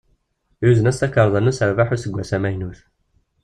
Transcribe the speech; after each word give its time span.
Yuzen-as 0.63 0.97
takarḍa 0.97 1.39
n 1.41 1.49
userbeḥ 1.51 1.87
n 1.89 1.95
useggas 1.95 2.31
amaynut. 2.35 2.79